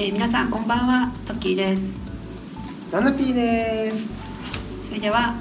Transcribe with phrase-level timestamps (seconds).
[0.00, 1.92] えー、皆さんこんばんはトッキーです。
[2.92, 4.06] ナナピーです。
[4.86, 5.34] それでは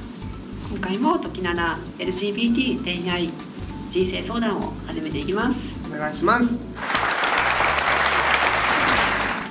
[0.72, 3.30] 今回もトキナナ LGBT 恋愛
[3.92, 5.78] 人生相談を始めていきます。
[5.88, 6.56] お願いします。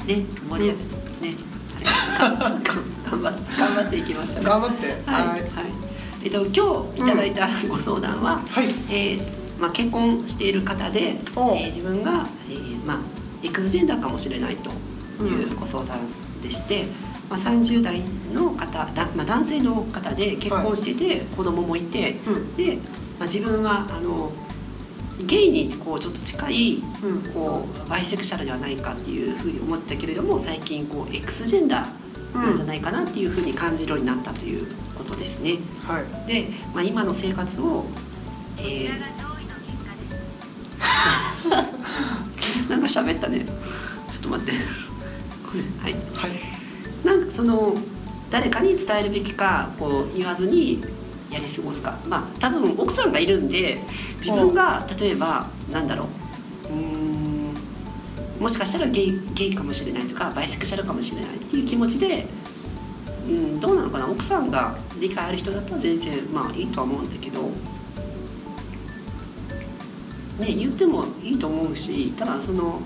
[0.09, 0.77] ね盛り上げ、ね
[2.19, 2.69] あれ。
[3.09, 4.45] 頑張頑張っていきましょう。
[4.45, 4.87] 頑張って。
[5.09, 5.43] はい、はい。
[6.25, 8.67] えっと今日いただいたご相談は、はい。
[8.91, 9.23] えー
[9.61, 12.99] まあ、結婚している方で、えおー自分が、えーまあ、
[13.45, 14.71] X ジェンダーかもしれないと
[15.25, 15.99] いうご相談
[16.43, 16.87] でして、
[17.29, 18.03] まあ、30代
[18.33, 22.57] の方だ、まあ、男性の方で結婚してて、子供もいて、うん。
[22.57, 22.77] で、
[23.19, 24.33] まあ、自分はあの
[25.25, 27.33] ゲイにこうちょっと近いうん。
[27.33, 35.59] こうバイセクシャルではないかっていうふうに思ってたけれども最近こう X ジェンダーなんじゃないかなっていうふうに感じるようになったということですね。
[35.87, 36.05] はい。
[36.29, 37.87] で、まあ、今の生活を、
[38.59, 38.91] えー、
[42.69, 43.47] なんか喋ったね。
[44.11, 44.53] ちょっと待って
[45.49, 45.93] はい。
[45.93, 47.07] はい。
[47.07, 47.75] なんかその
[48.31, 50.83] 誰かに伝えるべきかこう言わずに
[51.31, 51.99] やり過ごすか。
[52.09, 53.79] まあ多分奥さんがいるんで
[54.17, 56.09] 自分が例えばなんだろ
[56.71, 56.73] う。
[56.73, 57.55] うーん
[58.41, 62.27] もしかしたらゲイゲイかもしれないとかバイセクシャルかもしれないっていう気持ちで、
[63.29, 64.09] うん、どうなのかな。
[64.09, 67.51] 奥さんが理解ある人だったら全然まあいいとは思うんだけど。
[70.39, 72.83] ね、言ってもいいと思うしただその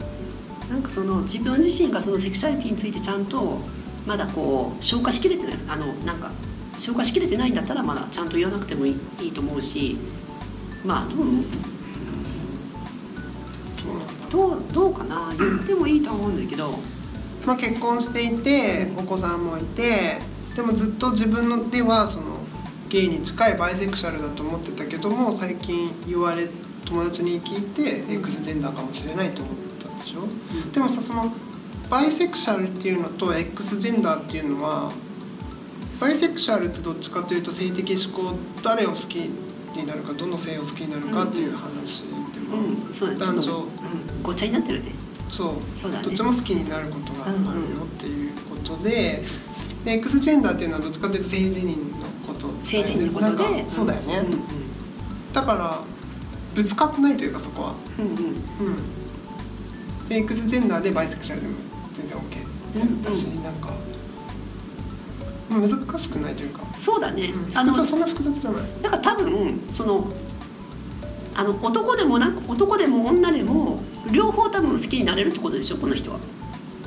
[0.71, 3.59] なんかその自分自身がそのセクシャリティについてちゃんと
[4.07, 6.31] まだこう消化しきれてないあのなんか
[6.79, 9.99] 消化しきれてないんだったらまだちゃんと言わなくてもいいいいと思うし
[10.85, 11.05] まあ
[14.31, 16.79] どうどうどうかな言ってもいいと思うんだけど。
[17.47, 20.19] まあ結婚していてお子さんもいて
[20.55, 22.39] でもずっと自分のではその
[22.89, 26.49] ゲイに近いバイセクシャルだと思ってたけども最近言われ
[26.85, 29.70] 友達に聞いて X ジェンダーかもしれないと思った
[30.01, 30.27] でしょ？
[30.73, 31.33] でもさその
[31.89, 34.91] バイセクシャルっていうのと X ジェンダーっていうのは
[36.01, 43.25] バイセクシャルってどっちかというと性的指向誰を好きになるかどの性を好きになるかっていう話でも、うんそうだね。
[43.25, 44.91] ちょっと、男女うん、ごっちゃになってるで。
[45.29, 46.05] そうそうだね。
[46.05, 49.23] どっちも好きになることがあるよっていうことで,、
[49.85, 53.69] で X ジェンダーっていうのはどっちかというと性自認のこと性自認のことで。
[53.69, 55.33] そうだよね、うん。
[55.33, 55.83] だから
[56.55, 57.75] ぶつかってないというかそこは。
[57.99, 58.13] うんうん。
[58.15, 59.00] うん
[60.11, 61.55] で X ジェンダーでバイセクシャルでも
[61.95, 63.73] 全然 OK って私なんか、
[65.49, 68.63] まあ難しくないというか、そうだね、うん、あの複雑そんな複雑じゃない。
[68.83, 70.09] だから多分その
[71.37, 76.19] あの男でもなく男でも女でも両方多分好きになれるってことでしょこの人は。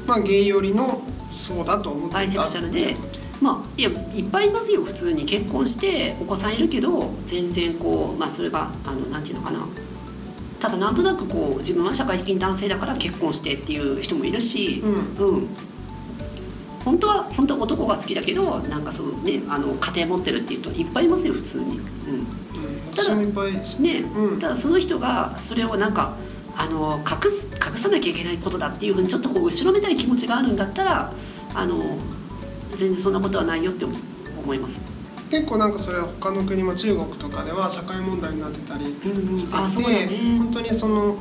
[0.05, 1.01] まあゲイ寄りの
[1.31, 2.17] そうだと思ってた。
[2.17, 2.97] バイセクシャルで。
[3.39, 5.23] まあいやいっぱいいますよ普通に。
[5.23, 9.65] 結婚してお子さんいるけど全然こうまあそれがあのなんていうのかな
[10.63, 15.25] ただなんとなくこう自分は社会的に男性だから結婚してっていう人もいるしう、ん。
[15.25, 15.47] うん、
[16.85, 21.65] 本当は本当は男が好きだけどなんかそうねあの家庭持ってるっていうといっぱいいますよ普通に。
[21.65, 21.73] うん。
[21.73, 21.83] うん。
[22.93, 24.39] 私もいっぱいしね、うん。
[24.39, 26.15] ただその人がそれをなんか
[26.55, 31.11] あの隠す隠さなきゃいけないことだっていうふうにちょっとこう後ろめたい気持ちがあるんだったら
[31.53, 31.97] あの
[32.77, 34.92] 全然そんなことはないよって思います。
[35.33, 40.07] 結構なんかそれは他の国も中国とかでは社会問題になってたりうんうんしていて、あそうだね。
[40.37, 41.17] 本当にその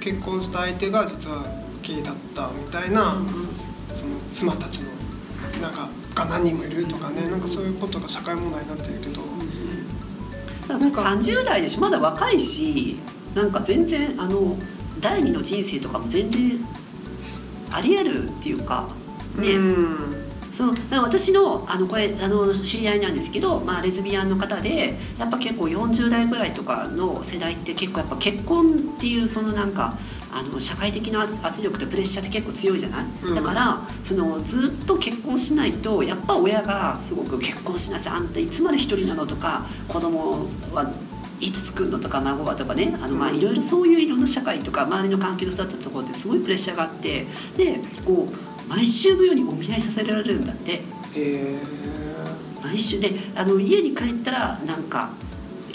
[0.00, 1.46] 結婚した相手が実は
[1.80, 3.16] ゲイだったみたいな、
[3.94, 4.90] その妻たちの
[5.62, 9.22] なんかが何人もいるとかねなんかそういうことが社会問題になってるけど、
[10.78, 13.00] なんか30代でしょまだ若いし
[13.34, 14.58] なんか全然あの
[15.00, 16.60] 第二の人生とかも全然
[17.70, 18.88] ありえるっていうか
[19.36, 20.13] ね、うん
[20.54, 29.98] その私のあのこれあの知り合いなんですけど、まあ、レズビアンの方でやっぱ結構40代ぐらいとかの世代って結構やっぱ結婚っていうそのなんか
[30.32, 33.34] あの社会的な圧力とプレッシャーって結構強いじゃない、うん。
[33.34, 39.26] だからそのずっと結婚しないとやっぱ親がすごく結婚しなさいあんたいつまで一人なの？
[39.26, 40.92] とか子供は
[41.40, 41.98] いつ作るの？
[41.98, 42.54] とか孫は？
[42.54, 50.72] とかねあのまあいろいろそういういろんな社会とか周りの環境で育ったところってすごいプレッシャーがあってでこう毎週のようにお見合いさせられるんだって。
[50.72, 50.82] へ
[51.16, 51.58] え
[52.62, 55.10] 毎週であの家に帰ったらなんか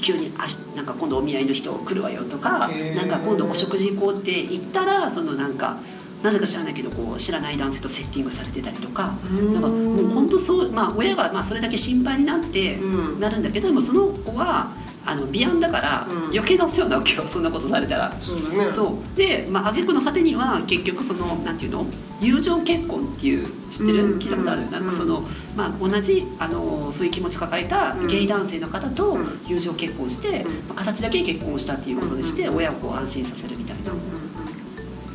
[0.01, 5.77] 急にあしなんか今度お見合いの人来るわよとかなんか今度お食事行こうって言ったらそのなんか
[6.23, 9.53] なぜか知らないけどこう知らない男性とセッティングされてたりとかうん。
[9.53, 13.19] なんかもう本当そうまあ親がまあそれだけ心配になってうん。
[13.19, 14.71] なるんだけどでもその子は
[15.11, 16.23] あのビアンだからうん。
[16.25, 18.15] 余計なお世話なわけよそんなことされたら。
[18.21, 18.71] そうだね。
[18.71, 19.17] そう。
[19.17, 21.85] で、まあ挙句の果てには結局そのなんていうの？
[22.21, 24.19] 友情結婚っていう知ってる、うん。
[24.19, 24.71] 聞いたことある、うん。
[24.71, 25.23] なんかその、
[25.55, 28.07] まあ、同じあのそういう気持ち抱えたうん。
[28.07, 29.39] ゲイ男性の方とうん。
[29.47, 30.53] 友情結婚して、うん。
[30.67, 32.57] まあ、形だけ結婚したっていうことにしてうん。
[32.57, 33.91] 親をこう安心させるみたいな、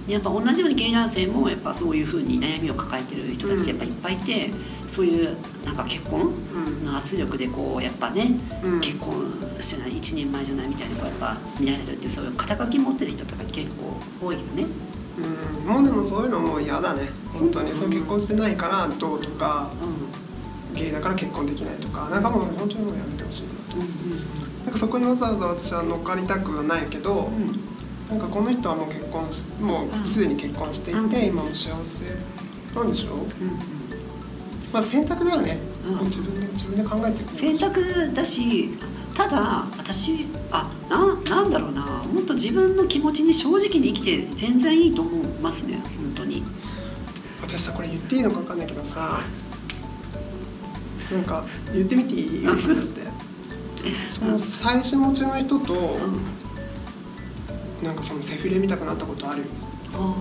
[0.07, 4.51] やっぱ同じようにゲイ男性もやっぱそういうふうに悩みを抱えてる人たちやっぱいっぱいいて、
[4.87, 8.81] そういうなんか結婚うんの圧力でこうやっぱね、うん。
[8.81, 9.15] 結婚
[9.61, 14.67] してない1年前じゃないみたいなこうやっぱ見られるってそういう肩書き持ってる人とか結構多いよね。
[15.19, 15.67] うん。
[15.67, 17.09] もうでもそういうのもう嫌だね。
[17.33, 17.71] 本当に。
[17.71, 17.77] うん。
[17.77, 19.71] そう結婚してないからどうとか
[20.73, 22.11] うゲイだから結婚できないとか。
[22.11, 23.77] なんかもう本当にもうやめてほしいなと。
[23.77, 27.61] んうんなんかそこにわざわざ私は乗っかりたくはないけど、うんうん
[28.11, 31.13] なんかこの人はもう結婚しもうすでに結婚していて、うん。
[31.15, 32.05] 今も幸せ。
[32.75, 33.27] なんでしょう、うん
[34.73, 35.95] まあ、選択だよね、うん。
[35.97, 37.37] もう自分で自分で考えていく。
[37.37, 38.69] 選択だし
[39.15, 41.83] ただ私あななんだろうな。
[42.13, 45.75] もっと自分の気持ちに正直に生きて全然いいと思いますね。
[45.97, 46.43] 本当に。
[47.43, 49.21] 私さこれ言っていいのか分かんないけどさ
[51.13, 52.47] なんか言ってみていい？
[54.11, 56.19] その妻子持ちの人とうん
[57.83, 59.47] なんかそのセフレ見たくなったことあるよ、
[59.95, 60.15] あー。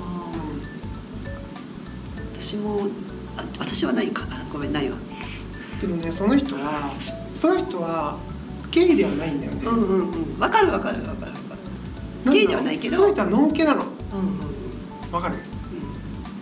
[2.42, 2.88] 私も
[3.38, 4.26] あ私はないか。
[4.30, 4.98] あごめんないわ。
[5.80, 6.92] でもねその人は
[7.36, 8.18] その人は
[8.72, 10.40] ゲイではないんだよね、うんうんうん。
[10.40, 11.32] わかるわかるわかるわかる。
[11.32, 11.56] んだ
[12.26, 12.34] ろう。
[12.34, 12.96] ゲイではないけど。
[12.98, 13.84] その人はノンケなの。
[13.84, 13.86] う
[14.16, 14.22] んう
[15.10, 15.36] んわかる？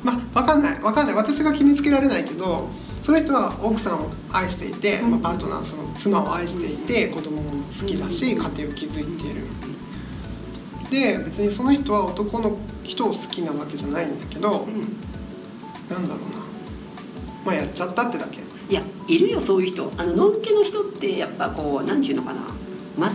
[0.04, 0.82] まあわかんない。
[0.82, 1.16] わかんない。
[1.16, 2.70] 私が決めつけられないけど
[3.04, 9.42] その人は奥さんを愛していて、うんまあ、パートナーその妻を愛していて子供も好きだし、うん家庭を築いている
[10.92, 14.82] で別にその人は男の人を好きなわけじゃないんだけどうんうん
[15.90, 16.42] なんだろうな。
[17.46, 18.40] まあやっちゃったってだけ。
[18.70, 19.92] いやいるよそういう人。
[19.98, 22.42] あののんけの人ってやっぱこうなんていうのかな。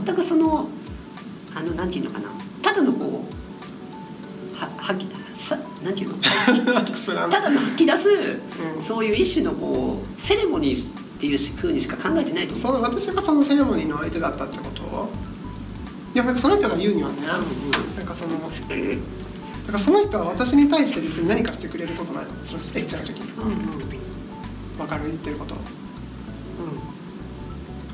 [0.04, 0.68] 全くその
[1.54, 2.28] あのなんていうのかな。
[2.62, 3.24] ただのこ
[4.52, 6.16] うははきさなんていうの？
[7.30, 8.82] ただの吐き出す、うん。
[8.82, 12.62] そういう一種のこうセレモニーっていうふうにしか考えてないと思う。
[12.62, 15.08] その私がそのセレモニーの相手だったってこと？
[16.16, 17.36] いやなんかその人が言うにはね、な
[18.02, 22.30] んかそのなんかその人は私に対して別に何かしてくれることないの？
[22.42, 23.30] そのエッチな時に。
[23.32, 23.52] うんうん。
[23.52, 23.58] うん
[24.78, 25.08] 分かる？
[25.08, 25.56] 言ってること。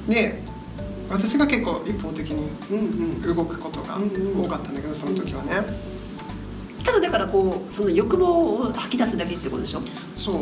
[0.08, 0.40] で
[1.10, 2.84] 私が結構一方的にうんうん。
[3.24, 5.54] うん動くことが多かったんだけどその時はね。
[6.84, 9.80] ただだからこうその欲望を吐き出すだけってことでしょ？
[10.14, 10.36] そう。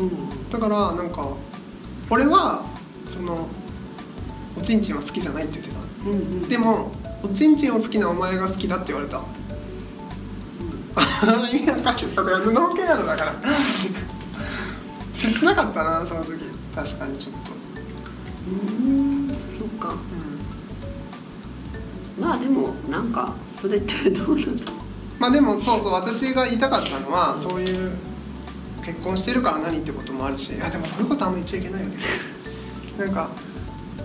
[0.00, 1.28] うんだからなんか
[2.08, 2.64] 俺は
[3.04, 3.48] その
[4.56, 6.48] おちんちんは好きじゃないって言ってたうんうん。
[6.48, 6.92] でも
[7.24, 9.22] おちんちんを好きなお前が好きだって言われた。
[11.50, 11.94] 意味わかんない。
[11.94, 13.34] 布受けなのだから。
[15.14, 16.34] 切なかったなその時。
[16.74, 17.52] 確かにちょっと、
[18.46, 18.50] う
[18.86, 19.94] んそっか。
[22.20, 24.72] まあでもなんかそれってどうなんだ
[25.18, 27.92] まあでもそうそう私が言いたかったのはそういう
[28.84, 30.54] 結婚してるから何ってこともあるし。
[30.54, 31.96] いやでもそういうことあんま言っちゃいけないよね。
[32.98, 33.30] なんか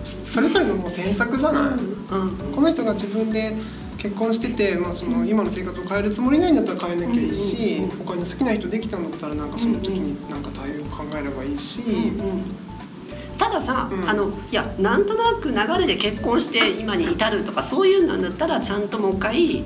[0.04, 2.52] そそれぞれのもう選択じゃない、うん。
[2.54, 3.54] この人が自分で
[3.98, 11.82] 結婚してて、まあ、その今の生活を変えるつもりないんだったら変えなきゃいいし、うん他に好きな人できたんだったらなんかその時になんか対応考えればいいし、
[13.38, 14.08] たださ、うん。
[14.08, 19.64] あのいやなんとなく流れで結婚して今に至るとかそういうのなんだったらちゃんともう一回ね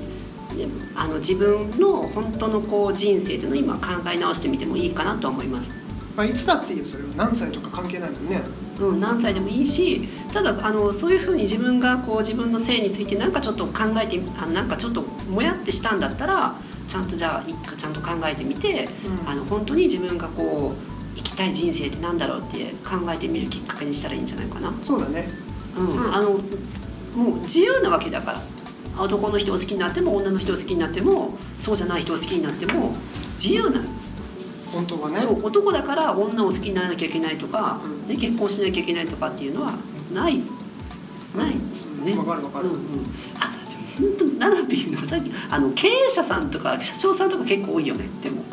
[0.95, 5.84] あの自分の本当のこう人生っていうのを今考え直してみてもいいかなとは思います。
[6.15, 7.09] まあ、いつだっていいよそれは。
[7.17, 8.41] 何歳とか関係ないもんね。
[8.79, 16.55] うん、何歳でもいいしただあのそういうふうに自分がこう自分の性についてなんかちょっと考えてあのなんかちょっともやってしたんだったら
[16.87, 19.29] ちゃんとじゃあちゃんと考えてみて、うん。
[19.29, 24.73] あの本当に自分がこう生きたい人生ってなんだろうって考えてみるきっかけにしたらいいんじゃないかな。
[24.83, 25.29] そうだね。
[25.77, 26.15] うんうん。
[26.15, 26.37] あのも
[27.37, 28.41] う自由なわけだから。
[28.97, 32.95] 男の人を好きになっても女の人を好きになってもそうじゃない人を好きになっても
[33.33, 33.81] 自由な
[34.75, 35.19] 本当はね。
[35.21, 38.07] そう男だから女を好きにならなきゃいけないとか、うん。
[38.07, 39.73] で結婚しなきゃいけないとかっていうのは
[40.13, 40.41] ない。
[41.35, 42.15] ないんですよね。
[42.17, 42.67] わかるわかる。
[42.67, 42.79] うんうん、
[43.39, 43.51] あ
[43.97, 48.05] 本当ナナピーのさっきあの経営者さんとか社長さんとか結構多いよね。
[48.21, 48.43] でも。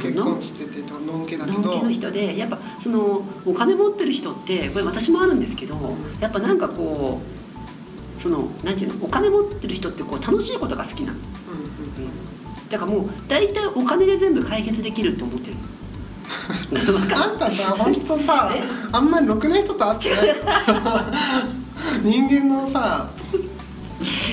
[0.00, 1.60] 結婚しててとのんけだけど。
[1.60, 5.76] のんけの人でやっぱそのお金持ってる人ってこれ私もあるんですけど
[6.20, 7.20] やっぱなんかこ
[8.18, 11.18] うそのなんていうのお金持ってる人ってこう楽しいことが好きなの。
[11.18, 12.30] うん
[12.70, 15.56] だからもう大体お金で全部解決できると思ってる。
[17.16, 18.62] あんたさ本当さえ？
[18.92, 20.36] あんまりろくな人と会ってない。
[22.04, 23.10] 人間のさ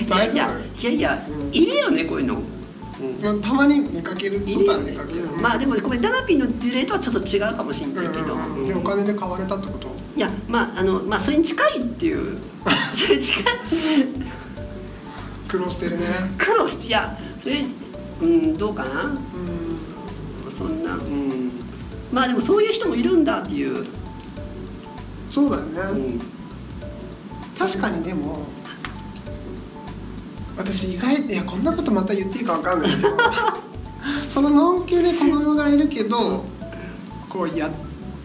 [0.08, 1.50] 大いや丈いやいや、うん。
[1.52, 3.28] いるよねこういうの、うん。
[3.28, 4.40] 夫たまに見かける。
[4.40, 8.26] ことは見かける、まあでもごめんダナピーの事例とはちょっと違うかもしれないけど、
[8.66, 9.88] でうんお金で買われたってこと？
[10.16, 12.38] いやまああのまあそれに近いっていう。
[12.94, 13.44] それに近い。
[15.48, 16.06] 苦労してるね。
[16.38, 17.66] 苦労していやそれ
[18.22, 19.04] うんどうかな？
[19.04, 19.18] うん
[20.52, 20.96] そんな。
[20.96, 21.52] うん
[22.12, 23.86] まあでもそういう人もいるんだっていう、
[25.30, 26.22] そうだよね、うん、
[27.58, 28.40] 確かにでも
[30.58, 32.92] 私意外いやこんなことまた言っていいかわかんない。
[32.92, 33.10] け ど
[34.30, 36.46] そののんけで子供がいるけど
[37.30, 37.70] こうや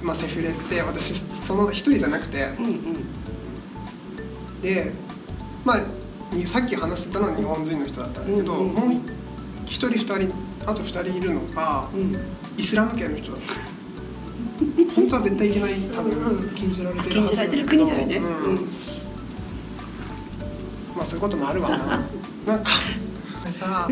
[0.00, 2.54] まあセフレって私その一人じゃなくて。
[2.58, 2.82] うんうん。
[4.62, 4.92] で
[5.64, 5.80] まあ
[6.32, 9.00] にさっき話してたのは日本人の人だったんだけど、うんうんもう
[9.66, 10.34] 一人二人
[10.66, 12.16] あと二人いるのがうん。
[12.56, 13.54] イスラム系の人だった。
[14.94, 16.54] 本当は絶対いけない多分ん。
[16.54, 18.24] 禁じられてる禁じられてる国だよね、うん。
[18.24, 18.56] うん。
[20.96, 21.76] まあそういうこともあるわな。
[22.46, 22.70] なんか
[23.52, 23.88] さ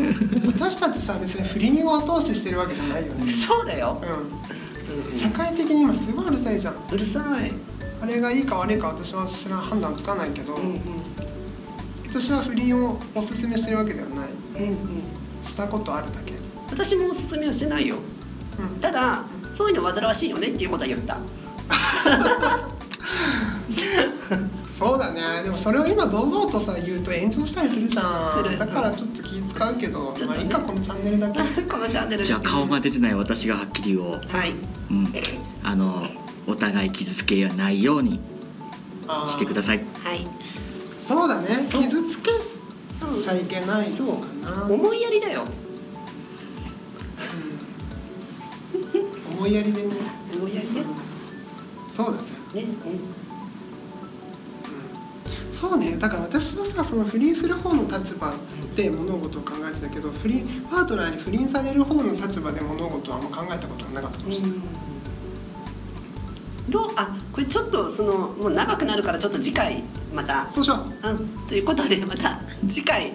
[0.46, 3.30] 私たちさ別に不倫を後押ししてるわけじゃないよね。
[3.30, 5.16] そうだよ、うん。
[5.16, 6.74] 社会的に今すごいうるさいじゃん。
[6.90, 7.52] うるさい、
[8.02, 10.80] あれがいいか悪いか私は知らん判断つかないけど、うんうん。
[12.08, 14.28] 私は不倫をおすすめしてるわけではない。
[14.56, 14.76] うんうん、
[15.42, 16.34] したことあるだけ。
[16.70, 17.96] 私もおすすめはしてないよ。
[18.58, 18.80] うん。
[18.80, 21.18] ただそういうの煩わしいよねっていうことは言った。
[24.80, 25.42] そうだね。
[25.42, 28.42] でもそれを今堂々とさ言うと炎上したりするじゃん。
[28.42, 28.58] する。
[28.58, 30.26] だからちょっと気使うけど、ね。
[30.26, 31.40] まあいいかこのチャンネルだけ。
[31.70, 32.24] このチャンネル。
[32.24, 34.54] じゃあ顔が出てない私がはっきり言おう、はい。
[34.90, 35.12] うん、
[35.62, 36.02] あの
[36.46, 38.20] お互い傷つけないように
[39.30, 39.84] してください。
[40.02, 40.26] はい。
[40.98, 41.48] そうだね。
[41.68, 42.30] 傷つけ
[43.20, 44.64] ちゃいけないそうのかな。
[44.64, 45.44] 思いやりだよ。
[49.30, 49.88] 思いやりでね。
[50.34, 50.86] 思いやりでね、
[51.88, 52.66] そうだね。
[55.52, 55.96] そうね。
[55.98, 58.32] だから私はさその不倫する方の立場
[58.76, 64.64] で物事を考えてたけど不倫パートナーに不倫される方の立場で物事はあんま考えたことがなかったかもしれない、ど
[66.78, 69.82] うあこれちょっとそのもう長くなるからちょっと次回
[70.14, 70.48] また。
[70.50, 71.08] そうしよう。
[71.08, 71.28] うん。
[71.48, 73.12] ということでまた次回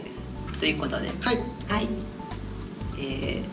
[0.59, 1.07] ということで。
[1.07, 1.37] はい。
[1.69, 1.87] はい。
[2.97, 3.43] え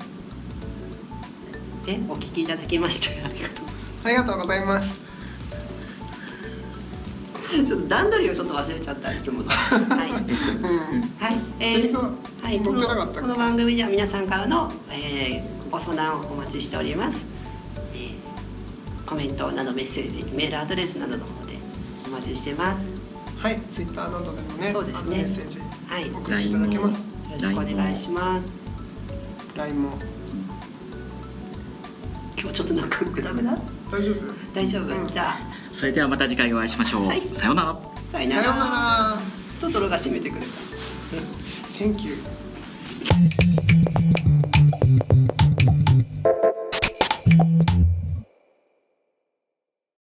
[1.84, 3.66] ー、えお聞きいただきましてありがとう。
[4.04, 5.00] ありがとうございます。
[7.66, 10.10] ちょっと段取りをちょっと忘れちゃったいつもの はい。
[10.10, 10.20] うん。
[11.18, 12.10] はい、えセリフが
[12.42, 17.31] はい、載このこの番組では皆さんからの、えーご相談をお待ちしております、えー
[19.12, 21.52] コメントなどメッセージメールアドレスなどの方で
[22.06, 22.86] お待ちしてます。
[23.36, 25.18] はいツイッターなどでもねそうですね。
[25.18, 26.06] メッセージはい。
[26.10, 27.10] よ送っていただけます。
[27.30, 28.46] ろしくお願いします。
[29.54, 29.90] LINE も。
[32.40, 33.58] 今日ちょっとなんかグダグダ
[33.90, 34.34] 大丈夫？
[34.54, 35.06] 大丈夫、うん。
[35.06, 35.36] じゃ
[35.72, 37.20] それではまた次回お会いしましょう、はい。
[37.34, 37.68] さようなら。
[37.68, 38.42] あさよなら。
[38.42, 39.20] さようなら。
[39.60, 40.46] トトロが締めてくれた。
[41.78, 42.16] Thank you